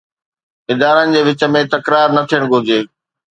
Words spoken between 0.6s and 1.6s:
ادارن جي وچ